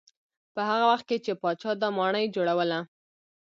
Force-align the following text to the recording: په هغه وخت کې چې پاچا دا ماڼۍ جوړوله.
په 0.53 0.61
هغه 0.69 0.85
وخت 0.91 1.05
کې 1.09 1.17
چې 1.25 1.31
پاچا 1.41 1.71
دا 1.81 1.89
ماڼۍ 1.97 2.25
جوړوله. 2.35 2.79